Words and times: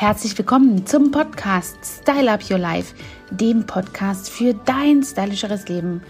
Herzlich 0.00 0.38
willkommen 0.38 0.86
zum 0.86 1.10
Podcast 1.10 1.76
Style 1.82 2.30
Up 2.30 2.48
Your 2.48 2.58
Life, 2.58 2.94
dem 3.32 3.66
Podcast 3.66 4.30
für 4.30 4.54
dein 4.54 5.02
stylischeres 5.02 5.66
Leben. 5.66 6.04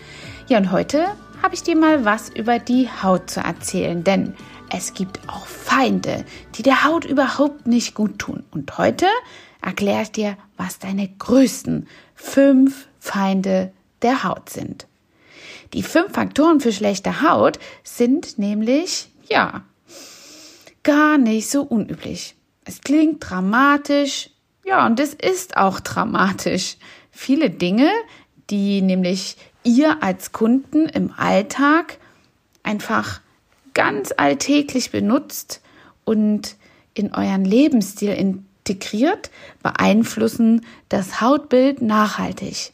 Ja, 0.46 0.58
und 0.58 0.72
heute 0.72 1.06
habe 1.42 1.54
ich 1.54 1.62
dir 1.62 1.74
mal 1.74 2.04
was 2.04 2.28
über 2.28 2.58
die 2.58 2.86
Haut 3.02 3.30
zu 3.30 3.40
erzählen, 3.40 4.04
denn 4.04 4.34
es 4.70 4.92
gibt 4.92 5.26
auch 5.26 5.46
Feinde, 5.46 6.26
die 6.56 6.62
der 6.62 6.84
Haut 6.84 7.06
überhaupt 7.06 7.66
nicht 7.66 7.94
gut 7.94 8.18
tun. 8.18 8.44
Und 8.50 8.76
heute 8.76 9.06
erkläre 9.62 10.02
ich 10.02 10.12
dir, 10.12 10.36
was 10.58 10.78
deine 10.78 11.08
größten 11.08 11.88
fünf 12.14 12.88
Feinde 13.00 13.72
der 14.02 14.22
Haut 14.22 14.50
sind. 14.50 14.86
Die 15.72 15.82
fünf 15.82 16.12
Faktoren 16.12 16.60
für 16.60 16.74
schlechte 16.74 17.22
Haut 17.22 17.58
sind 17.84 18.38
nämlich, 18.38 19.08
ja, 19.30 19.62
gar 20.82 21.16
nicht 21.16 21.48
so 21.48 21.62
unüblich. 21.62 22.34
Es 22.68 22.82
klingt 22.82 23.26
dramatisch, 23.26 24.28
ja, 24.62 24.84
und 24.84 25.00
es 25.00 25.14
ist 25.14 25.56
auch 25.56 25.80
dramatisch. 25.80 26.76
Viele 27.10 27.48
Dinge, 27.48 27.90
die 28.50 28.82
nämlich 28.82 29.38
ihr 29.64 30.02
als 30.02 30.32
Kunden 30.32 30.84
im 30.84 31.10
Alltag 31.16 31.96
einfach 32.62 33.22
ganz 33.72 34.12
alltäglich 34.14 34.90
benutzt 34.90 35.62
und 36.04 36.56
in 36.92 37.14
euren 37.14 37.46
Lebensstil 37.46 38.12
integriert, 38.12 39.30
beeinflussen 39.62 40.66
das 40.90 41.22
Hautbild 41.22 41.80
nachhaltig. 41.80 42.72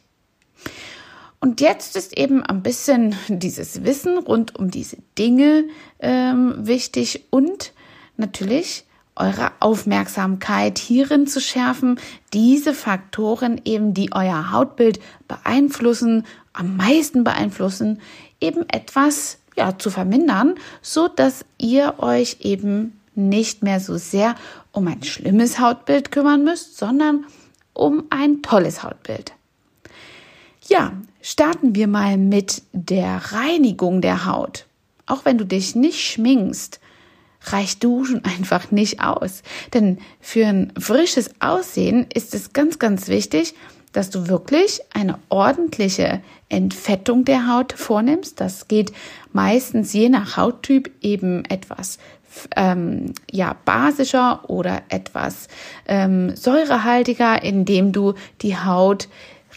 Und 1.39 1.61
jetzt 1.61 1.95
ist 1.95 2.17
eben 2.17 2.43
ein 2.43 2.63
bisschen 2.63 3.15
dieses 3.29 3.85
Wissen 3.85 4.17
rund 4.17 4.57
um 4.57 4.69
diese 4.69 4.97
Dinge 5.17 5.63
ähm, 5.99 6.67
wichtig 6.67 7.27
und 7.29 7.71
natürlich 8.17 8.83
eure 9.15 9.51
Aufmerksamkeit 9.59 10.77
hierin 10.77 11.27
zu 11.27 11.39
schärfen, 11.39 11.99
diese 12.33 12.73
Faktoren 12.73 13.61
eben, 13.63 13.93
die 13.93 14.11
euer 14.11 14.51
Hautbild 14.51 14.99
beeinflussen, 15.27 16.25
am 16.53 16.75
meisten 16.75 17.23
beeinflussen, 17.23 18.01
eben 18.41 18.67
etwas 18.69 19.37
ja, 19.55 19.77
zu 19.77 19.89
vermindern, 19.89 20.55
so 20.81 21.07
dass 21.07 21.45
ihr 21.57 21.95
euch 21.99 22.37
eben 22.41 22.99
nicht 23.15 23.63
mehr 23.63 23.79
so 23.79 23.97
sehr 23.97 24.35
um 24.71 24.87
ein 24.87 25.03
schlimmes 25.03 25.59
Hautbild 25.59 26.11
kümmern 26.11 26.43
müsst, 26.43 26.77
sondern 26.77 27.25
um 27.73 28.03
ein 28.09 28.41
tolles 28.41 28.83
Hautbild. 28.83 29.33
Ja, 30.67 30.93
starten 31.21 31.75
wir 31.75 31.87
mal 31.87 32.17
mit 32.17 32.63
der 32.73 33.31
Reinigung 33.31 34.01
der 34.01 34.25
Haut. 34.25 34.65
Auch 35.05 35.23
wenn 35.23 35.37
du 35.37 35.45
dich 35.45 35.75
nicht 35.75 36.01
schminkst, 36.01 36.79
reicht 37.51 37.83
Duschen 37.83 38.23
einfach 38.23 38.71
nicht 38.71 39.01
aus. 39.01 39.43
Denn 39.73 39.99
für 40.19 40.47
ein 40.47 40.73
frisches 40.79 41.29
Aussehen 41.39 42.07
ist 42.13 42.33
es 42.33 42.53
ganz, 42.53 42.79
ganz 42.79 43.07
wichtig, 43.07 43.53
dass 43.93 44.09
du 44.09 44.27
wirklich 44.27 44.81
eine 44.93 45.19
ordentliche 45.29 46.21
Entfettung 46.49 47.23
der 47.23 47.47
Haut 47.47 47.73
vornimmst. 47.73 48.41
Das 48.41 48.67
geht 48.67 48.91
meistens 49.31 49.93
je 49.93 50.09
nach 50.09 50.35
Hauttyp 50.35 50.91
eben 51.01 51.45
etwas 51.45 51.97
ähm, 52.57 53.13
ja 53.31 53.55
basischer 53.63 54.49
oder 54.49 54.83
etwas 54.89 55.47
ähm, 55.87 56.35
säurehaltiger, 56.35 57.41
indem 57.41 57.93
du 57.93 58.15
die 58.41 58.57
Haut 58.57 59.07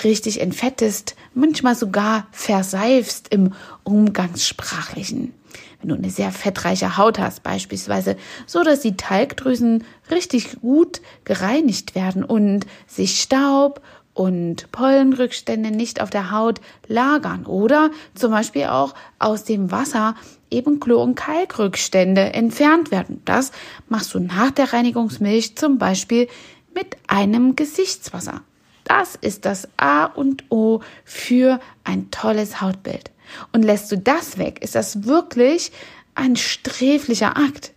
richtig 0.04 0.40
entfettest, 0.40 1.16
manchmal 1.34 1.74
sogar 1.74 2.28
verseifst 2.30 3.28
im 3.32 3.52
Umgangssprachlichen 3.82 5.34
wenn 5.80 5.90
du 5.90 5.94
eine 5.94 6.10
sehr 6.10 6.32
fettreiche 6.32 6.96
Haut 6.96 7.18
hast 7.18 7.42
beispielsweise, 7.42 8.16
so 8.46 8.62
dass 8.62 8.80
die 8.80 8.96
Talgdrüsen 8.96 9.84
richtig 10.10 10.60
gut 10.60 11.00
gereinigt 11.24 11.94
werden 11.94 12.24
und 12.24 12.66
sich 12.86 13.20
Staub 13.20 13.80
und 14.18 14.72
Pollenrückstände 14.72 15.70
nicht 15.70 16.00
auf 16.00 16.10
der 16.10 16.32
Haut 16.32 16.60
lagern 16.88 17.46
oder 17.46 17.90
zum 18.16 18.32
Beispiel 18.32 18.64
auch 18.64 18.94
aus 19.20 19.44
dem 19.44 19.70
Wasser 19.70 20.16
eben 20.50 20.80
Chlor- 20.80 21.04
und 21.04 21.14
Kalkrückstände 21.14 22.32
entfernt 22.32 22.90
werden. 22.90 23.22
Das 23.24 23.52
machst 23.88 24.12
du 24.14 24.18
nach 24.18 24.50
der 24.50 24.72
Reinigungsmilch 24.72 25.56
zum 25.56 25.78
Beispiel 25.78 26.26
mit 26.74 26.96
einem 27.06 27.54
Gesichtswasser. 27.54 28.40
Das 28.82 29.14
ist 29.14 29.44
das 29.44 29.68
A 29.76 30.06
und 30.06 30.50
O 30.50 30.80
für 31.04 31.60
ein 31.84 32.10
tolles 32.10 32.60
Hautbild. 32.60 33.12
Und 33.52 33.62
lässt 33.62 33.90
du 33.92 33.98
das 33.98 34.38
weg, 34.38 34.62
ist 34.62 34.74
das 34.74 35.04
wirklich 35.04 35.72
ein 36.14 36.36
sträflicher 36.36 37.36
Akt. 37.36 37.72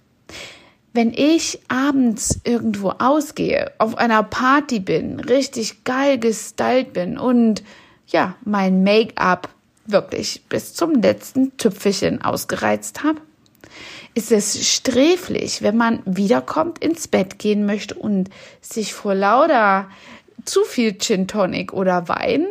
Wenn 0.93 1.13
ich 1.13 1.59
abends 1.69 2.39
irgendwo 2.43 2.89
ausgehe, 2.89 3.71
auf 3.77 3.97
einer 3.97 4.23
Party 4.23 4.79
bin, 4.79 5.19
richtig 5.19 5.83
geil 5.85 6.19
gestylt 6.19 6.91
bin 6.93 7.17
und 7.17 7.63
ja, 8.07 8.35
mein 8.43 8.83
Make-up 8.83 9.49
wirklich 9.85 10.43
bis 10.49 10.73
zum 10.73 11.01
letzten 11.01 11.55
Tüpfelchen 11.57 12.21
ausgereizt 12.21 13.03
habe, 13.03 13.21
ist 14.13 14.31
es 14.31 14.67
sträflich, 14.69 15.61
wenn 15.61 15.77
man 15.77 16.01
wiederkommt, 16.05 16.79
ins 16.79 17.07
Bett 17.07 17.39
gehen 17.39 17.65
möchte 17.65 17.95
und 17.95 18.29
sich 18.59 18.93
vor 18.93 19.15
lauter 19.15 19.89
zu 20.43 20.63
viel 20.63 20.97
Gin 20.97 21.27
Tonic 21.27 21.71
oder 21.71 22.09
Wein 22.09 22.45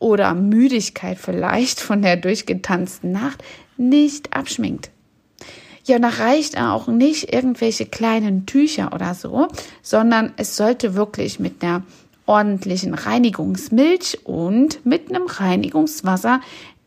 oder 0.00 0.34
Müdigkeit 0.34 1.18
vielleicht 1.18 1.78
von 1.78 2.02
der 2.02 2.16
durchgetanzten 2.16 3.12
Nacht 3.12 3.44
nicht 3.76 4.34
abschminkt. 4.34 4.90
Ja, 5.84 5.96
und 5.96 6.02
da 6.02 6.08
reicht 6.08 6.58
auch 6.58 6.88
nicht 6.88 7.32
irgendwelche 7.32 7.86
kleinen 7.86 8.46
Tücher 8.46 8.92
oder 8.92 9.14
so, 9.14 9.48
sondern 9.82 10.32
es 10.36 10.56
sollte 10.56 10.94
wirklich 10.94 11.38
mit 11.38 11.62
einer 11.62 11.82
ordentlichen 12.26 12.94
Reinigungsmilch 12.94 14.20
und 14.24 14.84
mit 14.84 15.08
einem 15.08 15.26
Reinigungswasser 15.26 16.40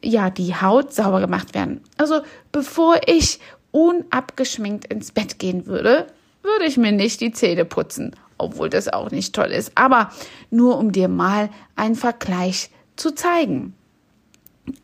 ja 0.03 0.29
die 0.29 0.55
Haut 0.55 0.93
sauber 0.93 1.19
gemacht 1.19 1.53
werden. 1.53 1.81
Also 1.97 2.21
bevor 2.51 3.01
ich 3.07 3.39
unabgeschminkt 3.71 4.91
ins 4.93 5.11
Bett 5.11 5.39
gehen 5.39 5.65
würde, 5.65 6.07
würde 6.43 6.65
ich 6.65 6.77
mir 6.77 6.91
nicht 6.91 7.21
die 7.21 7.31
Zähne 7.31 7.65
putzen, 7.65 8.15
obwohl 8.37 8.69
das 8.69 8.87
auch 8.87 9.11
nicht 9.11 9.33
toll 9.33 9.47
ist. 9.47 9.71
Aber 9.75 10.11
nur 10.49 10.77
um 10.77 10.91
dir 10.91 11.07
mal 11.07 11.49
einen 11.75 11.95
Vergleich 11.95 12.69
zu 12.95 13.11
zeigen. 13.11 13.73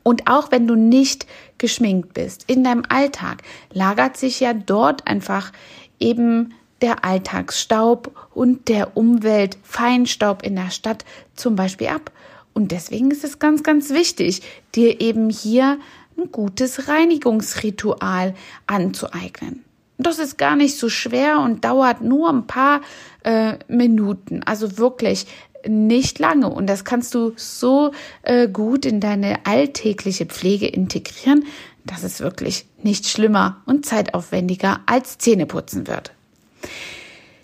Und 0.04 0.28
auch 0.28 0.52
wenn 0.52 0.68
du 0.68 0.76
nicht 0.76 1.26
geschminkt 1.58 2.14
bist, 2.14 2.46
in 2.48 2.64
deinem 2.64 2.84
Alltag 2.90 3.44
lagert 3.72 4.18
sich 4.18 4.40
ja 4.40 4.54
dort 4.54 5.08
einfach 5.08 5.52
eben 6.00 6.54
der 6.82 7.06
Alltagsstaub 7.06 8.30
und 8.34 8.68
der 8.68 8.96
Umweltfeinstaub 8.98 10.44
in 10.44 10.56
der 10.56 10.72
Stadt 10.72 11.06
zum 11.36 11.56
Beispiel 11.56 11.88
ab. 11.88 12.12
Und 12.54 12.72
deswegen 12.72 13.12
ist 13.12 13.24
es 13.24 13.40
ganz, 13.40 13.64
ganz 13.64 13.90
wichtig, 13.90 14.42
dir 14.76 15.02
eben 15.02 15.30
hier 15.30 15.80
ein 16.18 16.32
gutes 16.32 16.88
Reinigungsritual 16.88 18.36
anzueignen. 18.68 19.64
Das 19.98 20.18
ist 20.18 20.38
gar 20.38 20.56
nicht 20.56 20.78
so 20.78 20.88
schwer 20.88 21.40
und 21.40 21.66
dauert 21.66 22.02
nur 22.02 22.30
ein 22.30 22.48
paar 22.48 22.82
äh, 23.24 23.56
Minuten. 23.68 24.44
Also 24.44 24.78
wirklich 24.78 25.28
nicht 25.68 26.20
lange 26.20 26.50
und 26.50 26.68
das 26.68 26.86
kannst 26.86 27.14
du 27.16 27.34
so 27.36 27.92
äh, 28.24 28.48
gut 28.48 28.86
in 28.86 29.00
deine 29.00 29.46
alltägliche 29.46 30.26
Pflege 30.26 30.68
integrieren, 30.68 31.46
dass 31.86 32.04
es 32.04 32.20
wirklich 32.20 32.66
nicht 32.84 33.08
schlimmer 33.08 33.62
und 33.66 33.86
zeitaufwendiger 33.86 34.82
als 34.86 35.18
Zähneputzen 35.18 35.88
wird. 35.88 36.12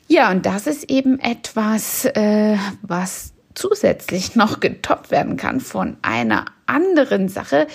Ja, 0.07 0.29
und 0.29 0.45
das 0.45 0.67
ist 0.67 0.89
eben 0.89 1.19
etwas, 1.19 2.05
äh, 2.05 2.57
was 2.81 3.33
zusätzlich 3.55 4.35
noch 4.35 4.59
getoppt 4.59 5.11
werden 5.11 5.37
kann 5.37 5.61
von 5.61 5.97
einer 6.01 6.45
anderen 6.67 7.29
Sache, 7.29 7.67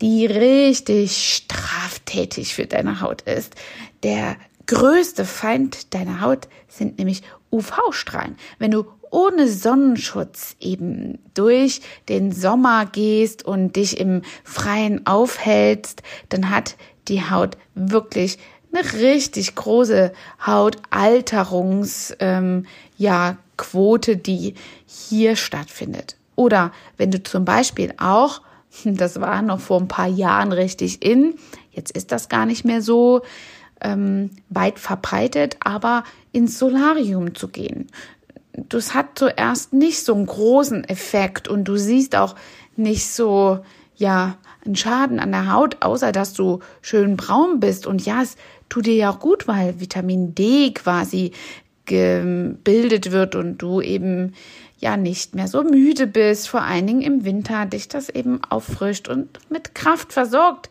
die 0.00 0.26
richtig 0.26 1.34
straftätig 1.34 2.54
für 2.54 2.66
deine 2.66 3.00
Haut 3.00 3.22
ist. 3.22 3.54
Der 4.02 4.36
größte 4.66 5.24
Feind 5.24 5.94
deiner 5.94 6.20
Haut 6.20 6.48
sind 6.68 6.98
nämlich 6.98 7.22
UV-Strahlen. 7.50 8.36
Wenn 8.58 8.70
du 8.70 8.86
ohne 9.10 9.48
Sonnenschutz 9.48 10.56
eben 10.60 11.18
durch 11.34 11.80
den 12.08 12.32
Sommer 12.32 12.86
gehst 12.86 13.44
und 13.44 13.76
dich 13.76 13.98
im 13.98 14.22
Freien 14.44 15.06
aufhältst, 15.06 16.02
dann 16.28 16.50
hat 16.50 16.76
die 17.08 17.30
Haut 17.30 17.56
wirklich 17.74 18.38
eine 18.72 18.92
richtig 19.00 19.54
große 19.54 20.12
Hautalterungs, 20.44 22.14
ähm, 22.20 22.66
ja, 22.96 23.38
Quote, 23.56 24.16
die 24.16 24.54
hier 24.86 25.36
stattfindet. 25.36 26.16
Oder 26.36 26.72
wenn 26.96 27.10
du 27.10 27.22
zum 27.22 27.44
Beispiel 27.44 27.92
auch, 27.98 28.42
das 28.84 29.20
war 29.20 29.42
noch 29.42 29.60
vor 29.60 29.80
ein 29.80 29.88
paar 29.88 30.06
Jahren 30.06 30.52
richtig 30.52 31.04
in, 31.04 31.34
jetzt 31.72 31.90
ist 31.90 32.12
das 32.12 32.28
gar 32.28 32.46
nicht 32.46 32.64
mehr 32.64 32.82
so 32.82 33.22
ähm, 33.80 34.30
weit 34.48 34.78
verbreitet, 34.78 35.56
aber 35.60 36.04
ins 36.32 36.58
Solarium 36.58 37.34
zu 37.34 37.48
gehen 37.48 37.88
das 38.68 38.94
hat 38.94 39.18
zuerst 39.18 39.72
nicht 39.72 40.04
so 40.04 40.14
einen 40.14 40.26
großen 40.26 40.84
Effekt 40.84 41.48
und 41.48 41.64
du 41.64 41.76
siehst 41.76 42.16
auch 42.16 42.34
nicht 42.76 43.08
so, 43.08 43.60
ja, 43.96 44.38
einen 44.64 44.76
Schaden 44.76 45.18
an 45.18 45.32
der 45.32 45.52
Haut, 45.52 45.78
außer 45.80 46.12
dass 46.12 46.32
du 46.32 46.60
schön 46.82 47.16
braun 47.16 47.60
bist. 47.60 47.86
Und 47.86 48.04
ja, 48.04 48.22
es 48.22 48.36
tut 48.68 48.86
dir 48.86 48.94
ja 48.94 49.10
auch 49.10 49.18
gut, 49.18 49.48
weil 49.48 49.80
Vitamin 49.80 50.34
D 50.34 50.72
quasi 50.72 51.32
gebildet 51.84 53.12
wird 53.12 53.34
und 53.34 53.58
du 53.58 53.80
eben 53.80 54.34
ja 54.78 54.96
nicht 54.96 55.34
mehr 55.34 55.48
so 55.48 55.64
müde 55.64 56.06
bist, 56.06 56.48
vor 56.48 56.62
allen 56.62 56.86
Dingen 56.86 57.00
im 57.00 57.24
Winter, 57.24 57.66
dich 57.66 57.88
das 57.88 58.08
eben 58.08 58.40
auffrischt 58.48 59.08
und 59.08 59.38
mit 59.50 59.74
Kraft 59.74 60.12
versorgt. 60.12 60.70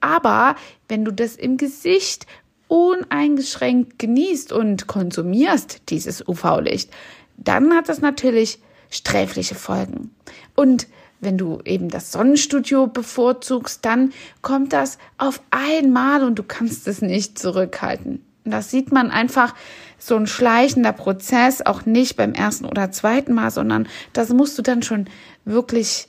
Aber 0.00 0.56
wenn 0.88 1.04
du 1.04 1.12
das 1.12 1.36
im 1.36 1.56
Gesicht 1.56 2.26
uneingeschränkt 2.66 3.98
genießt 3.98 4.52
und 4.52 4.86
konsumierst, 4.86 5.82
dieses 5.90 6.26
UV-Licht, 6.26 6.90
dann 7.36 7.74
hat 7.74 7.88
das 7.88 8.00
natürlich 8.00 8.60
sträfliche 8.90 9.54
Folgen. 9.54 10.14
Und 10.54 10.86
wenn 11.20 11.38
du 11.38 11.60
eben 11.64 11.88
das 11.88 12.12
Sonnenstudio 12.12 12.86
bevorzugst, 12.86 13.84
dann 13.84 14.12
kommt 14.42 14.72
das 14.72 14.98
auf 15.18 15.40
einmal 15.50 16.22
und 16.22 16.38
du 16.38 16.42
kannst 16.42 16.86
es 16.86 17.02
nicht 17.02 17.38
zurückhalten. 17.38 18.24
Und 18.44 18.50
das 18.50 18.70
sieht 18.70 18.92
man 18.92 19.10
einfach 19.10 19.54
so 19.98 20.16
ein 20.16 20.26
schleichender 20.26 20.92
Prozess, 20.92 21.62
auch 21.62 21.86
nicht 21.86 22.16
beim 22.16 22.34
ersten 22.34 22.66
oder 22.66 22.92
zweiten 22.92 23.32
Mal, 23.32 23.50
sondern 23.50 23.88
das 24.12 24.28
musst 24.30 24.58
du 24.58 24.62
dann 24.62 24.82
schon 24.82 25.06
wirklich 25.46 26.08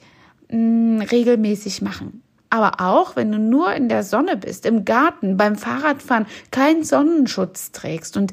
mh, 0.50 0.58
mm, 0.58 1.02
regelmäßig 1.02 1.82
machen. 1.82 2.22
Aber 2.50 2.80
auch, 2.80 3.16
wenn 3.16 3.32
du 3.32 3.40
nur 3.40 3.74
in 3.74 3.90
der 3.90 4.04
Sonne 4.04 4.38
bist, 4.38 4.66
im 4.66 4.86
Garten, 4.86 5.38
beim 5.38 5.56
Fahrradfahren, 5.56 6.26
keinen 6.52 6.84
Sonnenschutz 6.84 7.72
trägst 7.72 8.18
und 8.18 8.32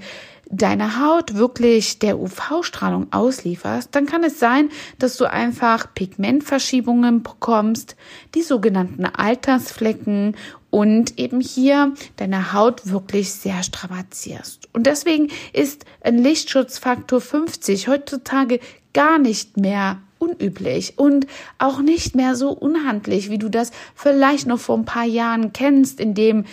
deine 0.53 1.01
Haut 1.01 1.35
wirklich 1.35 1.99
der 1.99 2.21
UV-Strahlung 2.21 3.07
auslieferst, 3.11 3.95
dann 3.95 4.07
kann 4.07 4.23
es 4.23 4.39
sein, 4.39 4.69
dass 4.99 5.17
du 5.17 5.25
einfach 5.25 5.93
Pigmentverschiebungen 5.95 7.23
bekommst, 7.23 7.97
die 8.35 8.43
sogenannten 8.43 9.07
Altersflecken 9.07 10.37
und 10.71 11.19
eben 11.19 11.41
hier 11.41 11.95
deine 12.17 12.53
Haut 12.53 12.91
wirklich 12.91 13.33
sehr 13.33 13.63
strapazierst. 13.63 14.69
Und 14.75 14.87
deswegen 14.87 15.29
ist 15.53 15.87
ein 16.03 16.19
Lichtschutzfaktor 16.19 17.21
50 17.21 17.89
heutzutage 17.89 18.61
gar 18.93 19.19
nicht 19.19 19.57
mehr 19.57 20.01
unüblich 20.23 20.99
und 20.99 21.27
auch 21.59 21.81
nicht 21.81 22.15
mehr 22.15 22.37
so 22.37 22.51
unhandlich, 22.51 23.29
wie 23.29 23.39
du 23.39 23.49
das 23.49 23.73
vielleicht 23.95 24.47
noch 24.47 24.61
vor 24.61 24.79
ein 24.79 24.85
paar 24.85 25.05
Jahren 25.05 25.53
kennst, 25.53 25.99
in 25.99 26.15
dem 26.15 26.45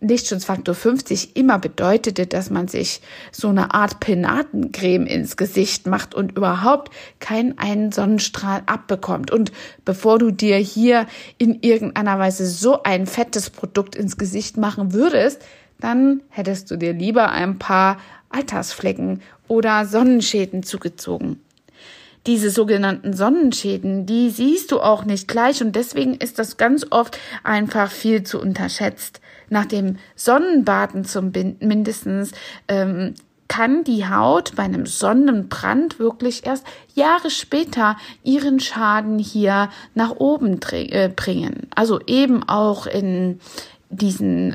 Lichtschutzfaktor 0.00 0.74
50 0.74 1.36
immer 1.36 1.58
bedeutete, 1.58 2.26
dass 2.26 2.50
man 2.50 2.68
sich 2.68 3.00
so 3.32 3.48
eine 3.48 3.74
Art 3.74 3.98
Penatencreme 4.00 5.06
ins 5.06 5.36
Gesicht 5.36 5.88
macht 5.88 6.14
und 6.14 6.36
überhaupt 6.36 6.92
keinen 7.18 7.58
einen 7.58 7.90
Sonnenstrahl 7.90 8.62
abbekommt. 8.66 9.32
Und 9.32 9.50
bevor 9.84 10.18
du 10.18 10.30
dir 10.30 10.56
hier 10.56 11.06
in 11.36 11.60
irgendeiner 11.62 12.18
Weise 12.18 12.46
so 12.46 12.82
ein 12.84 13.06
fettes 13.06 13.50
Produkt 13.50 13.96
ins 13.96 14.16
Gesicht 14.16 14.56
machen 14.56 14.92
würdest, 14.92 15.42
dann 15.80 16.22
hättest 16.28 16.70
du 16.70 16.76
dir 16.76 16.92
lieber 16.92 17.30
ein 17.30 17.58
paar 17.58 17.98
Altersflecken 18.30 19.20
oder 19.48 19.84
Sonnenschäden 19.84 20.62
zugezogen 20.62 21.40
diese 22.28 22.50
sogenannten 22.50 23.14
Sonnenschäden, 23.14 24.04
die 24.04 24.28
siehst 24.28 24.70
du 24.70 24.80
auch 24.80 25.06
nicht 25.06 25.28
gleich 25.28 25.62
und 25.62 25.74
deswegen 25.74 26.14
ist 26.14 26.38
das 26.38 26.58
ganz 26.58 26.86
oft 26.90 27.18
einfach 27.42 27.90
viel 27.90 28.22
zu 28.22 28.38
unterschätzt. 28.38 29.22
Nach 29.48 29.64
dem 29.64 29.96
Sonnenbaden 30.14 31.06
zum 31.06 31.32
mindestens 31.60 32.32
ähm, 32.68 33.14
kann 33.48 33.82
die 33.82 34.06
Haut 34.06 34.56
bei 34.56 34.64
einem 34.64 34.84
Sonnenbrand 34.84 35.98
wirklich 35.98 36.44
erst 36.44 36.66
Jahre 36.94 37.30
später 37.30 37.96
ihren 38.22 38.60
Schaden 38.60 39.18
hier 39.18 39.70
nach 39.94 40.10
oben 40.16 40.60
äh, 40.72 41.08
bringen. 41.08 41.68
Also 41.74 41.98
eben 42.06 42.46
auch 42.46 42.86
in 42.86 43.40
diesen 43.88 44.54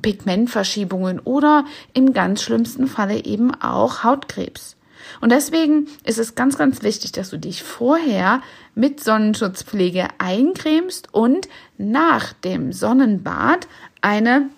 Pigmentverschiebungen 0.00 1.20
oder 1.20 1.66
im 1.92 2.14
ganz 2.14 2.42
schlimmsten 2.42 2.86
Falle 2.86 3.26
eben 3.26 3.54
auch 3.60 4.04
Hautkrebs. 4.04 4.78
Und 5.20 5.32
deswegen 5.32 5.88
ist 6.04 6.18
es 6.18 6.34
ganz, 6.34 6.58
ganz 6.58 6.82
wichtig, 6.82 7.12
dass 7.12 7.30
du 7.30 7.38
dich 7.38 7.62
vorher 7.62 8.42
mit 8.74 9.02
Sonnenschutzpflege 9.02 10.08
eincremst 10.18 11.12
und 11.12 11.48
nach 11.78 12.32
dem 12.32 12.72
Sonnenbad 12.72 13.68
eine 14.00 14.50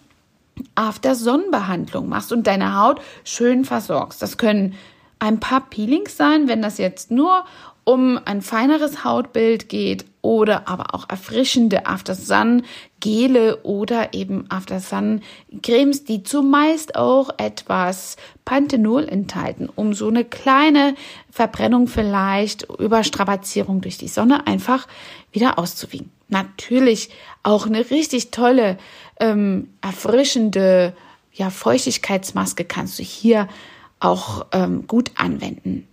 After-Sonnenbehandlung 0.75 2.08
machst 2.08 2.32
und 2.32 2.46
deine 2.46 2.78
Haut 2.78 3.00
schön 3.25 3.64
versorgst. 3.64 4.20
Das 4.22 4.38
können 4.38 4.75
ein 5.19 5.40
paar 5.40 5.69
Peelings 5.69 6.16
sein, 6.16 6.49
wenn 6.49 6.62
das 6.62 6.78
jetzt 6.78 7.10
nur 7.10 7.44
um 7.84 8.19
ein 8.25 8.43
feineres 8.43 9.05
Hautbild 9.05 9.69
geht 9.69 10.05
oder 10.23 10.69
aber 10.69 10.94
auch 10.94 11.08
erfrischende 11.08 11.87
After 11.87 12.14
Sun 12.14 12.62
Gele 13.00 13.62
oder 13.64 14.14
eben 14.14 14.44
After 14.49 14.79
Sun 14.79 15.23
Cremes, 15.62 16.05
die 16.05 16.23
zumeist 16.23 16.94
auch 16.94 17.31
etwas 17.38 18.17
Panthenol 18.44 19.05
enthalten, 19.08 19.69
um 19.75 19.94
so 19.94 20.08
eine 20.08 20.25
kleine 20.25 20.94
Verbrennung 21.31 21.88
vielleicht, 21.88 22.62
Überstrapazierung 22.79 23.81
durch 23.81 23.99
die 23.99 24.08
Sonne 24.08 24.46
einfach 24.46 24.87
wieder 25.32 25.58
auszuwiegen. 25.58 26.11
Natürlich 26.28 27.11
auch 27.43 27.67
eine 27.67 27.90
richtig 27.90 28.31
tolle, 28.31 28.78
ähm, 29.19 29.70
erfrischende 29.81 30.94
ja, 31.32 31.50
Feuchtigkeitsmaske 31.50 32.64
kannst 32.64 32.99
du 32.99 33.02
hier 33.02 33.49
auch 34.00 34.46
ähm, 34.52 34.87
gut 34.87 35.11
anwenden. 35.17 35.88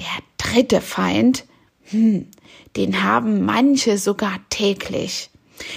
Der 0.00 0.06
dritte 0.38 0.80
Feind, 0.80 1.44
hm, 1.84 2.28
den 2.76 3.02
haben 3.02 3.44
manche 3.44 3.98
sogar 3.98 4.38
täglich. 4.50 5.30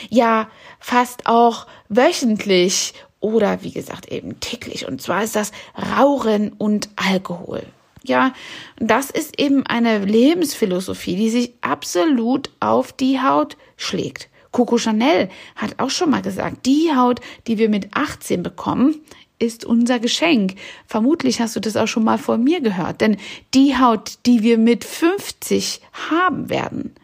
Ja, 0.10 0.50
fast 0.80 1.28
auch 1.28 1.68
wöchentlich 1.90 2.94
oder 3.20 3.64
wie 3.64 3.72
gesagt 3.72 4.12
eben 4.12 4.40
täglich. 4.40 4.88
Und 4.88 5.02
zwar 5.02 5.24
ist 5.24 5.36
das 5.36 5.52
Rauchen 5.98 6.54
und 6.54 6.90
Alkohol. 6.96 7.64
Ja, 8.04 8.34
das 8.78 9.10
ist 9.10 9.40
eben 9.40 9.66
eine 9.66 10.06
Lebensphilosophie, 10.06 11.16
die 11.16 11.30
sich 11.30 11.54
absolut 11.62 12.52
auf 12.60 12.94
die 12.94 13.20
Haut 13.20 13.58
schlägt. 13.78 14.30
Coco 14.52 14.78
Chanel 14.78 15.30
hat 15.56 15.80
auch 15.80 15.90
schon 15.90 16.12
mal 16.12 16.22
gesagt, 16.22 16.66
die 16.66 16.92
Haut, 16.96 17.20
die 17.48 17.58
wir 17.58 17.68
mit 17.68 17.90
18 17.96 18.44
bekommen, 18.44 19.02
ist 19.46 19.66
unser 19.66 20.00
Geschenk. 20.00 20.56
Vermutlich 20.88 21.40
hast 21.40 21.56
du 21.56 21.60
das 21.60 21.78
auch 21.78 21.88
schon 21.88 22.04
mal 22.04 22.18
von 22.18 22.44
mir 22.44 22.62
gehört, 22.62 23.02
denn 23.02 23.18
die 23.54 23.78
Haut, 23.78 24.18
die 24.26 24.44
wir 24.44 24.58
mit 24.58 24.84
50 24.84 25.82
haben 26.10 26.50
werden, 26.50 26.96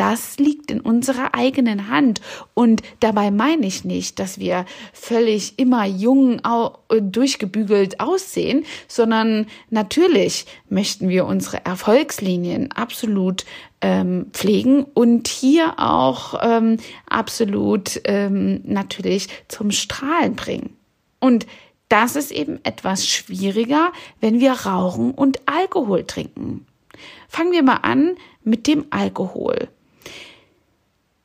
das 0.00 0.38
liegt 0.38 0.70
in 0.70 0.80
unserer 0.80 1.34
eigenen 1.34 1.88
Hand. 1.88 2.22
Und 2.54 2.80
dabei 3.00 3.30
meine 3.30 3.66
ich 3.66 3.84
nicht, 3.84 4.18
dass 4.18 4.38
wir 4.38 4.64
völlig 4.94 5.58
immer 5.58 5.84
jung, 5.84 6.40
durchgebügelt 6.88 8.00
aussehen, 8.00 8.64
sondern 8.88 9.46
natürlich 9.68 10.46
möchten 10.70 11.10
wir 11.10 11.26
unsere 11.26 11.66
Erfolgslinien 11.66 12.72
absolut 12.72 13.44
ähm, 13.82 14.28
pflegen 14.32 14.84
und 14.84 15.28
hier 15.28 15.74
auch 15.78 16.40
ähm, 16.42 16.78
absolut 17.06 18.00
ähm, 18.04 18.62
natürlich 18.64 19.28
zum 19.48 19.70
Strahlen 19.70 20.34
bringen. 20.34 20.78
Und 21.18 21.46
das 21.90 22.16
ist 22.16 22.30
eben 22.30 22.60
etwas 22.64 23.06
schwieriger, 23.06 23.92
wenn 24.20 24.40
wir 24.40 24.52
rauchen 24.52 25.10
und 25.10 25.40
Alkohol 25.46 26.04
trinken. 26.04 26.66
Fangen 27.28 27.52
wir 27.52 27.62
mal 27.62 27.80
an 27.82 28.16
mit 28.42 28.66
dem 28.66 28.86
Alkohol. 28.90 29.68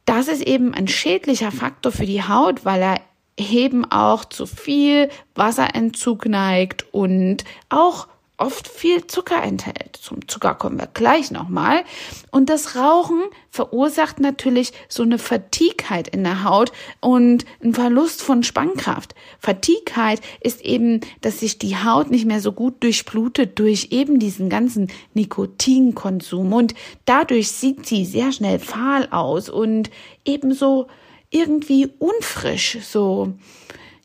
Das 0.05 0.27
ist 0.27 0.41
eben 0.41 0.73
ein 0.73 0.87
schädlicher 0.87 1.51
Faktor 1.51 1.91
für 1.91 2.05
die 2.05 2.23
Haut, 2.23 2.65
weil 2.65 2.81
er 2.81 3.01
eben 3.37 3.85
auch 3.85 4.25
zu 4.25 4.45
viel 4.45 5.09
Wasserentzug 5.35 6.25
neigt 6.25 6.85
und 6.93 7.43
auch 7.69 8.07
oft 8.37 8.67
viel 8.67 9.07
Zucker 9.07 9.41
enthält. 9.41 9.97
Zum 10.01 10.27
Zucker 10.27 10.55
kommen 10.55 10.79
wir 10.79 10.87
gleich 10.87 11.31
nochmal. 11.31 11.83
Und 12.31 12.49
das 12.49 12.75
Rauchen 12.75 13.23
verursacht 13.49 14.19
natürlich 14.19 14.73
so 14.89 15.03
eine 15.03 15.17
Fatigkeit 15.17 16.07
in 16.07 16.23
der 16.23 16.43
Haut 16.43 16.71
und 16.99 17.45
einen 17.63 17.73
Verlust 17.73 18.21
von 18.21 18.43
Spannkraft. 18.43 19.15
Fatigkeit 19.39 20.21
ist 20.41 20.61
eben, 20.61 21.01
dass 21.21 21.39
sich 21.39 21.59
die 21.59 21.77
Haut 21.77 22.11
nicht 22.11 22.25
mehr 22.25 22.41
so 22.41 22.51
gut 22.51 22.83
durchblutet 22.83 23.57
durch 23.57 23.87
eben 23.91 24.19
diesen 24.19 24.49
ganzen 24.49 24.91
Nikotinkonsum 25.13 26.53
und 26.53 26.75
dadurch 27.05 27.51
sieht 27.51 27.85
sie 27.85 28.03
sehr 28.05 28.31
schnell 28.31 28.59
fahl 28.59 29.07
aus 29.11 29.49
und 29.49 29.89
ebenso 30.25 30.87
irgendwie 31.29 31.89
unfrisch, 31.99 32.79
so 32.81 33.33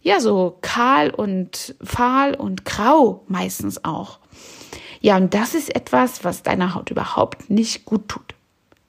ja, 0.03 0.21
so 0.21 0.57
kahl 0.63 1.11
und 1.11 1.75
fahl 1.83 2.35
und 2.35 2.65
grau 2.65 3.25
meistens 3.29 3.85
auch. 3.85 4.20
Ja, 5.01 5.17
und 5.17 5.35
das 5.35 5.55
ist 5.55 5.75
etwas, 5.75 6.25
was 6.25 6.43
deiner 6.43 6.75
Haut 6.75 6.91
überhaupt 6.91 7.51
nicht 7.51 7.85
gut 7.85 8.09
tut. 8.09 8.35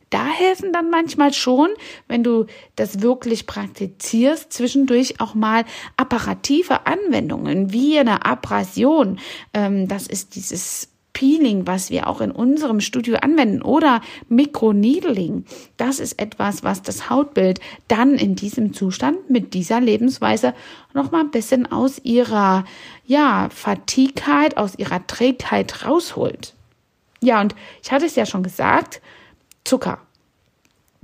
Da 0.10 0.26
helfen 0.26 0.74
dann 0.74 0.90
manchmal 0.90 1.34
schon, 1.34 1.70
wenn 2.10 2.22
du 2.22 2.46
das 2.76 3.02
wirklich 3.02 3.48
praktizierst, 3.48 4.52
zwischendurch 4.52 5.22
auch 5.22 5.36
mal 5.36 5.64
apparative 5.96 6.86
Anwendungen 6.86 7.72
wie 7.72 7.98
eine 7.98 8.26
Abrasion. 8.26 9.20
Ähm, 9.54 9.88
das 9.88 10.08
ist 10.08 10.36
dieses 10.36 10.91
Peeling, 11.22 11.68
was 11.68 11.92
wir 11.92 12.08
auch 12.08 12.20
in 12.20 12.32
unserem 12.32 12.82
Studio 12.82 13.18
anwenden 13.18 13.62
oder 13.62 14.02
Mikroneedling. 14.28 15.46
Das 15.78 16.00
ist 16.00 16.20
etwas, 16.20 16.64
was 16.64 16.82
das 16.82 17.12
Hautbild 17.12 17.60
dann 17.88 18.16
in 18.16 18.34
diesem 18.34 18.74
Zustand 18.74 19.30
mit 19.30 19.54
dieser 19.54 19.80
Lebensweise 19.80 20.56
noch 20.96 21.12
mal 21.12 21.20
ein 21.20 21.30
bisschen 21.30 21.72
aus 21.72 22.00
ihrer 22.04 22.66
ja, 23.06 23.50
Fatigkeit, 23.52 24.58
aus 24.58 24.74
ihrer 24.80 25.06
Trägheit 25.06 25.86
rausholt. 25.86 26.56
Ja, 27.22 27.40
und 27.40 27.54
ich 27.84 27.92
hatte 27.92 28.08
es 28.08 28.16
ja 28.16 28.26
schon 28.26 28.42
gesagt, 28.42 29.00
Zucker. 29.64 30.00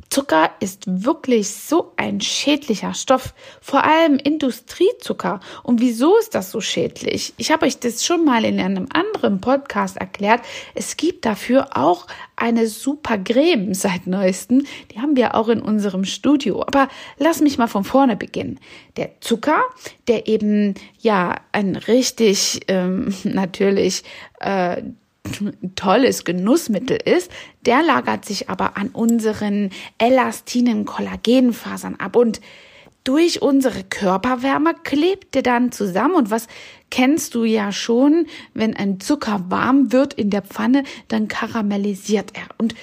Zucker 0.10 0.52
ist 0.60 0.84
wirklich 0.88 1.50
so 1.50 1.92
ein 1.98 2.22
schädlicher 2.22 2.94
Stoff, 2.94 3.34
vor 3.62 3.84
allem 3.84 4.18
Industriezucker. 4.18 5.40
Und 5.64 5.82
wieso 5.82 6.18
ist 6.18 6.34
das 6.34 6.52
so 6.52 6.62
schädlich? 6.62 7.34
Ich 7.38 7.52
habe 7.52 7.66
euch 7.66 7.80
das 7.80 8.06
schon 8.06 8.24
mal 8.24 8.46
in 8.46 8.60
einem 8.60 8.88
anderen 8.94 9.42
Podcast 9.42 9.98
erklärt. 9.98 10.42
Es 10.76 10.98
gibt 10.98 11.26
dafür 11.26 11.76
auch 11.76 12.08
eine 12.36 12.68
super 12.68 13.18
Creme 13.18 13.74
seit 13.74 14.08
neuestem. 14.08 14.66
Die 14.92 15.00
haben 15.00 15.16
wir 15.16 15.36
auch 15.36 15.50
in 15.50 15.62
unserem 15.62 16.06
Studio. 16.06 16.62
Aber 16.62 16.88
lass 17.18 17.42
mich 17.42 17.58
mal 17.58 17.68
von 17.68 17.84
vorne 17.84 18.16
beginnen. 18.16 18.60
Der 18.96 19.20
Zucker, 19.22 19.62
der 20.08 20.28
eben 20.28 20.76
ja 21.00 21.36
ein 21.52 21.76
richtig 21.76 22.62
ähm, 22.68 23.14
natürlich 23.24 24.04
äh, 24.40 24.84
tolles 25.76 26.24
Genussmittel 26.24 26.98
ist, 26.98 27.32
der 27.66 27.84
lagert 27.84 28.26
sich 28.26 28.50
aber 28.50 28.78
an 28.78 28.90
unseren 28.90 29.70
elastinen 29.98 30.86
Kollagenfasern 30.86 31.96
ab. 31.96 32.16
Und 32.16 32.42
durch 33.04 33.42
unsere 33.42 33.84
Körperwärme 33.86 34.74
klebt 34.84 35.34
der 35.34 35.42
dann 35.42 35.72
zusammen. 35.72 36.16
Und 36.16 36.30
was 36.30 36.48
kennst 36.92 37.36
du 37.36 37.46
ja 37.46 37.72
schon, 37.72 38.28
wenn 38.54 38.76
ein 38.76 39.00
Zucker 39.00 39.46
warm 39.48 39.94
wird 39.94 40.14
in 40.14 40.30
der 40.30 40.42
Pfanne, 40.42 40.84
dann 41.08 41.30
karamellisiert 41.30 42.32
er. 42.36 42.48
Und 42.58 42.76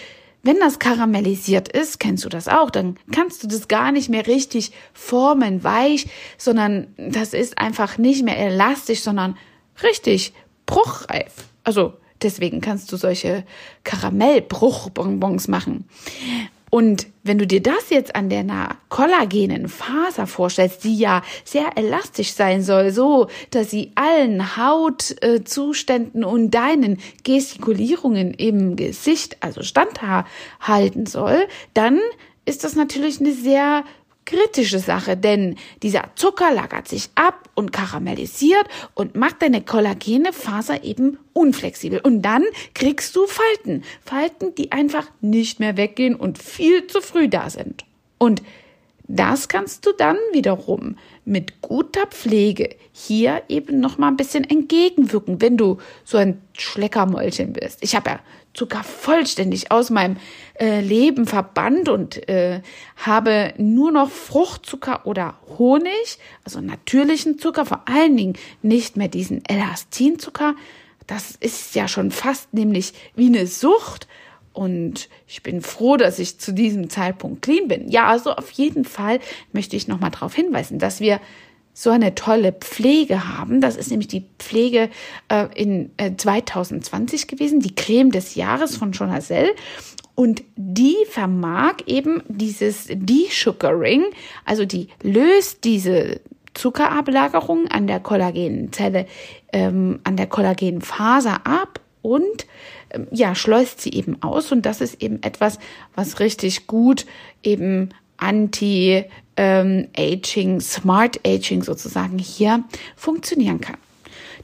wenn 0.43 0.61
das 0.61 0.79
karamellisiert 0.79 1.69
ist, 1.69 2.01
kennst 2.01 2.25
du 2.25 2.29
das 2.29 2.49
auch, 2.49 2.71
dann 2.71 2.97
kannst 3.13 3.43
du 3.43 3.49
das 3.49 3.67
gar 3.67 3.93
nicht 3.93 4.11
mehr 4.11 4.27
richtig 4.27 4.73
formen, 4.93 5.65
weich, 5.65 6.07
sondern 6.37 6.89
das 6.97 7.33
ist 7.33 7.59
einfach 7.59 7.97
nicht 7.99 8.25
mehr 8.25 8.39
elastisch, 8.39 9.01
sondern 9.01 9.37
richtig 9.83 10.35
bruchreif. 10.67 11.33
Also 11.65 11.95
Deswegen 12.25 12.61
kannst 12.61 12.90
du 12.90 12.97
solche 12.97 13.45
Karamellbruchbonbons 13.85 15.47
machen. 15.49 15.85
Und 16.75 17.07
wenn 17.23 17.38
du 17.38 17.47
dir 17.47 17.62
das 17.62 17.90
jetzt 17.90 18.16
an 18.16 18.31
der 18.31 18.45
kollagenen 18.88 19.69
Faser 19.69 20.26
vorstellst, 20.26 20.83
die 20.83 20.99
ja 20.99 21.23
sehr 21.45 21.76
elastisch 21.76 22.33
sein 22.33 22.62
soll, 22.62 22.90
so 22.90 23.28
dass 23.50 23.71
sie 23.71 23.93
allen 23.95 24.57
Hautzuständen 24.57 26.25
und 26.25 26.50
deinen 26.50 26.99
Gestikulierungen 27.23 28.35
im 28.35 28.75
Gesicht 28.75 29.37
also 29.38 29.62
standhalten 29.62 31.07
soll, 31.07 31.47
dann 31.75 32.00
ist 32.45 32.64
das 32.64 32.75
natürlich 32.75 33.21
eine 33.21 33.35
sehr 33.35 33.85
kritische 34.25 34.78
Sache, 34.78 35.16
denn 35.16 35.57
dieser 35.83 36.04
Zucker 36.14 36.52
lagert 36.52 36.88
sich 36.88 37.11
ab 37.14 37.49
und 37.54 37.73
karamellisiert 37.73 38.66
und 38.95 39.16
macht 39.16 39.43
deine 39.43 39.62
kollagene 39.62 40.33
Faser 40.33 40.85
eben 40.85 41.19
unflexibel. 41.33 42.00
Und 42.00 42.23
dann 42.23 42.45
kriegst 42.75 43.14
du 43.16 43.26
Falten. 43.26 43.85
Falten, 44.04 44.54
die 44.54 44.73
einfach 44.73 45.07
nicht 45.21 45.61
mehr 45.61 45.76
weggehen 45.76 46.14
und 46.14 46.38
viel 46.38 46.87
zu 46.87 47.00
früh 47.00 47.28
da 47.28 47.50
sind. 47.50 47.85
Und 48.19 48.43
das 49.07 49.49
kannst 49.49 49.85
du 49.85 49.93
dann 49.93 50.16
wiederum 50.33 50.97
mit 51.26 51.61
guter 51.61 52.07
Pflege 52.07 52.75
hier 52.93 53.43
eben 53.49 53.78
noch 53.78 53.99
mal 53.99 54.09
ein 54.09 54.16
bisschen 54.16 54.49
entgegenwirken, 54.49 55.43
wenn 55.43 55.59
du 55.59 55.78
so 56.04 56.16
ein 56.16 56.40
Schleckermäulchen 56.57 57.52
bist. 57.52 57.81
Ich 57.83 57.95
habe 57.95 58.11
ja 58.11 58.21
Zucker 58.55 58.85
vollständig 58.85 59.71
aus 59.71 59.91
meinem 59.91 60.17
äh, 60.59 60.81
Leben 60.81 61.27
verbannt 61.27 61.89
und 61.89 62.29
äh, 62.29 62.63
habe 62.97 63.53
nur 63.59 63.91
noch 63.91 64.11
Fruchtzucker 64.11 65.07
oder 65.07 65.35
Honig, 65.59 66.19
also 66.45 66.61
natürlichen 66.61 67.39
Zucker, 67.39 67.67
vor 67.67 67.83
allen 67.87 68.17
Dingen 68.17 68.35
nicht 68.63 68.97
mehr 68.97 69.09
diesen 69.09 69.45
Elastinzucker. 69.45 70.55
Das 71.07 71.33
ist 71.33 71.75
ja 71.75 71.89
schon 71.89 72.11
fast 72.11 72.55
nämlich 72.55 72.95
wie 73.15 73.27
eine 73.27 73.47
Sucht. 73.47 74.09
Und 74.53 75.09
ich 75.27 75.43
bin 75.43 75.63
froh, 75.63 75.97
dass 75.97 76.21
ich 76.21 76.39
zu 76.39 76.53
diesem 76.55 76.89
Zeitpunkt 76.89 77.43
clean 77.43 77.67
bin. 77.67 77.89
Ja, 77.89 78.07
also 78.07 78.31
auf 78.31 78.53
jeden 78.53 78.85
Fall 78.85 79.19
möchte 79.53 79.75
ich 79.75 79.89
nochmal 79.89 80.13
darauf 80.13 80.33
hinweisen, 80.33 80.79
dass 80.79 81.01
wir 81.01 81.21
so 81.75 81.90
eine 81.90 82.14
tolle 82.14 82.52
Pflege 82.52 83.37
haben. 83.37 83.61
Das 83.61 83.76
ist 83.76 83.90
nämlich 83.90 84.09
die 84.09 84.25
Pflege 84.38 84.88
äh, 85.28 85.47
in 85.54 85.90
äh, 85.97 86.12
2020 86.16 87.26
gewesen, 87.26 87.61
die 87.61 87.75
Creme 87.75 88.11
des 88.11 88.37
Jahres 88.37 88.76
von 88.76 88.93
Jonasel. 88.93 89.50
Und 90.14 90.45
die 90.54 90.97
vermag 91.11 91.78
eben 91.87 92.23
dieses 92.28 92.87
Desugaring, 92.88 94.04
also 94.45 94.64
die 94.64 94.88
löst 95.02 95.64
diese 95.64 96.21
Zuckerablagerung 96.54 97.66
an 97.66 97.88
der 97.88 97.99
Kollagenzelle, 97.99 99.07
ähm, 99.52 99.99
an 100.04 100.16
der 100.16 100.28
Kollagenfaser 100.28 101.45
ab 101.45 101.81
und 102.00 102.47
ähm, 102.90 103.09
ja, 103.11 103.35
schleust 103.35 103.81
sie 103.81 103.90
eben 103.90 104.23
aus. 104.23 104.52
Und 104.52 104.64
das 104.64 104.81
ist 104.81 105.02
eben 105.02 105.21
etwas, 105.25 105.59
was 105.97 106.21
richtig 106.21 106.69
gut 106.69 107.07
eben 107.43 107.88
anti 108.16 109.04
ähm, 109.37 109.88
Aging, 109.97 110.61
Smart 110.61 111.21
Aging 111.26 111.62
sozusagen 111.62 112.19
hier 112.19 112.64
funktionieren 112.97 113.61
kann. 113.61 113.76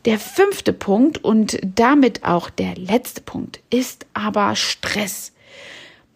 Der 0.04 0.18
fünfte 0.18 0.72
Punkt 0.72 1.22
und 1.22 1.58
damit 1.62 2.24
auch 2.24 2.48
der 2.48 2.74
letzte 2.74 3.20
Punkt 3.20 3.60
ist 3.70 4.06
aber 4.14 4.56
Stress. 4.56 5.32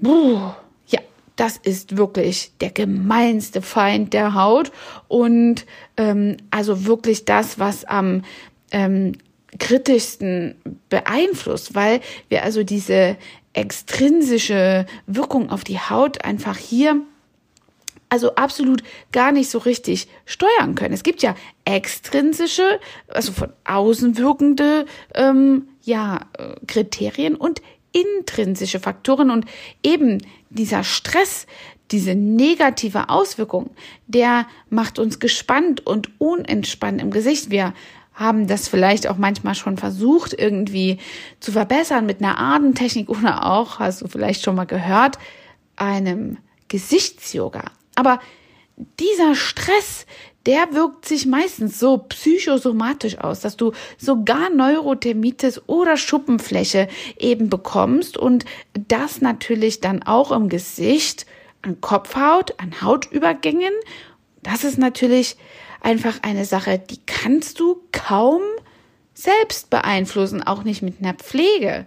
Puh, 0.03 0.53
ja, 0.87 1.01
das 1.37 1.59
ist 1.59 1.97
wirklich 1.97 2.53
der 2.61 2.71
gemeinste 2.71 3.61
Feind 3.61 4.15
der 4.15 4.35
Haut 4.35 4.73
und 5.09 5.67
ähm, 5.99 6.39
also 6.51 6.87
wirklich 6.87 7.27
das, 7.27 7.59
was 7.59 7.85
am 7.85 8.23
ähm, 8.71 9.13
kritischsten 9.59 10.57
beeinflusst, 10.89 11.75
weil 11.75 12.01
wir 12.29 12.43
also 12.43 12.65
diese 12.65 13.17
extrinsische 13.53 14.87
Wirkung 15.07 15.51
auf 15.51 15.63
die 15.63 15.79
Haut 15.79 16.25
einfach 16.25 16.57
hier 16.57 17.03
also 18.15 18.37
absolut 18.37 18.85
gar 19.11 19.33
nicht 19.33 19.51
so 19.51 19.59
richtig 19.59 20.07
steuern 20.25 20.77
können. 20.77 20.95
Es 20.95 21.03
gibt 21.03 21.21
ja 21.21 21.35
extrinsische, 21.65 22.79
also 23.09 23.33
von 23.33 23.53
außen 23.65 24.17
wirkende 24.17 24.87
ähm, 25.17 25.67
ja, 25.83 26.21
äh, 26.39 26.55
Kriterien 26.69 27.35
und 27.35 27.61
intrinsische 27.91 28.79
Faktoren 28.79 29.33
und 29.33 29.47
eben 29.83 30.19
dieser 30.49 30.85
Stress, 30.85 31.49
diese 31.91 32.15
negative 32.15 33.09
Auswirkung, 33.09 33.71
der 34.07 34.47
macht 34.71 35.01
uns 35.01 35.19
gespannt 35.19 35.85
und 35.85 36.21
unentspannt 36.21 37.03
im 37.03 37.11
Gesicht. 37.11 37.51
Wir 37.51 37.75
haben 38.13 38.47
das 38.47 38.69
vielleicht 38.69 39.09
auch 39.09 39.17
manchmal 39.17 39.57
schon 39.57 39.77
versucht, 39.77 40.35
irgendwie 40.35 40.99
zu 41.41 41.51
verbessern 41.51 42.07
mit 42.07 42.23
einer 42.23 42.39
Adentechnik 42.39 43.09
oder 43.09 43.45
auch, 43.45 43.81
hast 43.81 44.03
du 44.03 44.07
vielleicht 44.07 44.45
schon 44.45 44.55
mal 44.55 44.67
gehört, 44.67 45.19
einem 45.75 46.39
Gesichtsyoga. 46.69 47.71
Aber 47.95 48.21
dieser 48.99 49.35
Stress, 49.35 50.07
der 50.47 50.75
wirkt 50.75 51.07
sich 51.07 51.27
meistens 51.27 51.79
so 51.79 51.99
psychosomatisch 51.99 53.19
aus, 53.19 53.41
dass 53.41 53.57
du 53.57 53.73
sogar 53.97 54.51
Neurothermitis 54.51 55.63
oder 55.67 55.97
Schuppenfläche 55.97 56.89
eben 57.19 57.49
bekommst 57.49 58.17
und 58.17 58.45
das 58.75 59.21
natürlich 59.21 59.81
dann 59.81 60.03
auch 60.03 60.33
im 60.33 60.49
Gesicht, 60.49 61.27
an 61.63 61.81
Kopfhaut, 61.81 62.61
an 62.61 62.83
Hautübergängen. 62.83 63.73
Das 64.43 64.65
ist 64.65 64.77
natürlich 64.77 65.37
einfach 65.81 66.19
eine 66.23 66.45
Sache, 66.45 66.79
die 66.79 67.01
kannst 67.07 67.59
du 67.59 67.81
kaum 67.93 68.43
selbst 69.15 69.71
beeinflussen, 69.71 70.43
auch 70.43 70.65
nicht 70.65 70.83
mit 70.83 71.01
einer 71.01 71.15
Pflege. 71.15 71.87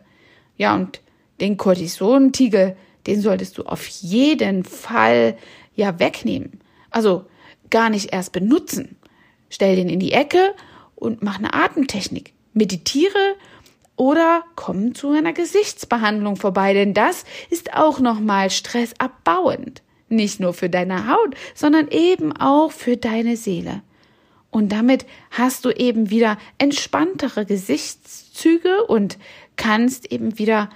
Ja, 0.58 0.74
und 0.74 1.02
den 1.40 1.58
Cortisontiegel, 1.58 2.76
den 3.06 3.22
solltest 3.22 3.58
du 3.58 3.64
auf 3.64 3.86
jeden 3.88 4.64
Fall 4.64 5.38
ja 5.77 6.00
wegnehmen. 6.00 6.60
Also 6.89 7.25
gar 7.69 7.89
nicht 7.89 8.12
erst 8.12 8.34
benutzen. 8.34 8.98
Stell 9.50 9.77
den 9.77 9.88
in 9.88 10.00
die 10.00 10.12
Ecke 10.12 10.53
und 10.96 11.24
mach 11.24 11.38
eine 11.38 11.53
Atemtechnik. 11.53 12.34
Meditiere 12.53 13.36
oder 13.96 14.43
komm 14.55 14.93
zu 14.93 15.12
einer 15.12 15.34
Gesichtsbehandlung 15.34 16.36
vorbei, 16.36 16.74
denn 16.74 16.93
das 16.93 17.24
ist 17.50 17.74
auch 17.74 18.00
nochmal 18.00 18.50
stressabbauend. 18.50 19.81
Nicht 20.10 20.39
nur 20.39 20.53
für 20.53 20.69
deine 20.69 21.07
Haut, 21.07 21.36
sondern 21.53 21.88
eben 21.89 22.36
auch 22.36 22.72
für 22.72 22.98
deine 22.98 23.38
Seele. 23.38 23.81
Und 24.50 24.72
damit 24.72 25.05
hast 25.31 25.65
du 25.65 25.72
eben 25.72 26.10
wieder 26.10 26.38
entspanntere 26.57 27.46
Gesichtszüge 27.46 28.86
und 28.86 29.17
kannst 29.55 30.12
eben 30.12 30.39
wieder 30.39 30.69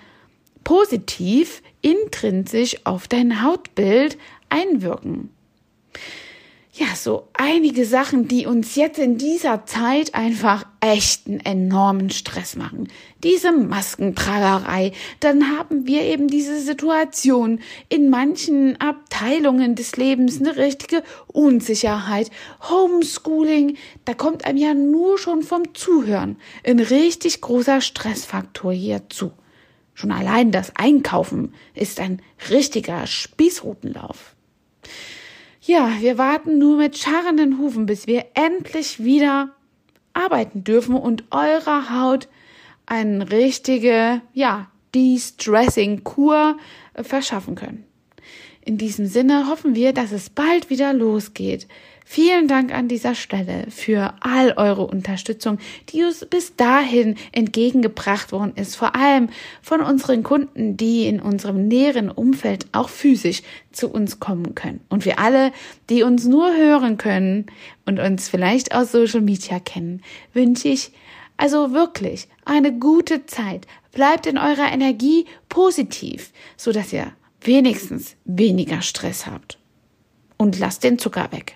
positiv 0.63 1.63
intrinsisch 1.81 2.85
auf 2.85 3.07
dein 3.07 3.43
Hautbild 3.43 4.17
einwirken. 4.51 5.29
ja, 6.73 6.95
so 6.95 7.27
einige 7.33 7.85
Sachen, 7.85 8.27
die 8.29 8.45
uns 8.45 8.75
jetzt 8.75 8.97
in 8.97 9.17
dieser 9.17 9.65
Zeit 9.65 10.15
einfach 10.15 10.65
echten 10.79 11.39
enormen 11.41 12.09
Stress 12.09 12.55
machen. 12.55 12.87
Diese 13.23 13.51
Maskentragerei. 13.51 14.93
Dann 15.19 15.57
haben 15.57 15.85
wir 15.85 16.01
eben 16.03 16.27
diese 16.27 16.59
Situation 16.61 17.59
in 17.89 18.09
manchen 18.09 18.79
Abteilungen 18.79 19.75
des 19.75 19.97
Lebens, 19.97 20.39
eine 20.39 20.55
richtige 20.55 21.03
Unsicherheit. 21.27 22.31
Homeschooling, 22.69 23.77
da 24.05 24.13
kommt 24.13 24.45
einem 24.45 24.57
ja 24.57 24.73
nur 24.73 25.17
schon 25.17 25.43
vom 25.43 25.75
Zuhören 25.75 26.37
ein 26.65 26.79
richtig 26.79 27.41
großer 27.41 27.81
Stressfaktor 27.81 28.71
hier 28.71 29.09
zu. 29.09 29.33
Schon 29.93 30.11
allein 30.11 30.51
das 30.51 30.75
Einkaufen 30.77 31.53
ist 31.75 31.99
ein 31.99 32.21
richtiger 32.49 33.05
Spießrutenlauf. 33.05 34.35
Ja, 35.61 35.91
wir 35.99 36.17
warten 36.17 36.57
nur 36.57 36.77
mit 36.77 36.97
scharrenden 36.97 37.59
Hufen, 37.59 37.85
bis 37.85 38.07
wir 38.07 38.25
endlich 38.33 39.03
wieder 39.03 39.51
arbeiten 40.13 40.63
dürfen 40.63 40.95
und 40.95 41.23
eurer 41.31 41.89
Haut 41.89 42.27
eine 42.85 43.31
richtige, 43.31 44.21
ja, 44.33 44.69
De-Stressing-Kur 44.93 46.57
verschaffen 46.95 47.55
können. 47.55 47.85
In 48.63 48.77
diesem 48.77 49.05
Sinne 49.05 49.47
hoffen 49.47 49.75
wir, 49.75 49.93
dass 49.93 50.11
es 50.11 50.29
bald 50.29 50.69
wieder 50.69 50.93
losgeht. 50.93 51.67
Vielen 52.13 52.49
Dank 52.49 52.73
an 52.73 52.89
dieser 52.89 53.15
Stelle 53.15 53.67
für 53.69 54.15
all 54.19 54.51
eure 54.57 54.85
Unterstützung, 54.85 55.59
die 55.87 56.03
uns 56.03 56.25
bis 56.29 56.57
dahin 56.57 57.15
entgegengebracht 57.31 58.33
worden 58.33 58.51
ist, 58.57 58.75
vor 58.75 58.97
allem 58.97 59.29
von 59.61 59.79
unseren 59.79 60.21
Kunden, 60.21 60.75
die 60.75 61.07
in 61.07 61.21
unserem 61.21 61.69
näheren 61.69 62.11
Umfeld 62.11 62.65
auch 62.73 62.89
physisch 62.89 63.43
zu 63.71 63.89
uns 63.89 64.19
kommen 64.19 64.55
können. 64.55 64.81
Und 64.89 65.05
wir 65.05 65.19
alle, 65.19 65.53
die 65.89 66.03
uns 66.03 66.25
nur 66.25 66.53
hören 66.53 66.97
können 66.97 67.45
und 67.85 67.97
uns 67.97 68.27
vielleicht 68.27 68.75
aus 68.75 68.91
Social 68.91 69.21
Media 69.21 69.61
kennen, 69.61 70.01
wünsche 70.33 70.67
ich 70.67 70.91
also 71.37 71.71
wirklich 71.71 72.27
eine 72.43 72.77
gute 72.77 73.25
Zeit. 73.25 73.67
Bleibt 73.93 74.25
in 74.25 74.37
eurer 74.37 74.69
Energie 74.69 75.27
positiv, 75.47 76.33
so 76.57 76.73
dass 76.73 76.91
ihr 76.91 77.13
wenigstens 77.39 78.17
weniger 78.25 78.81
Stress 78.81 79.27
habt. 79.27 79.57
Und 80.35 80.59
lasst 80.59 80.83
den 80.83 80.99
Zucker 80.99 81.31
weg. 81.31 81.55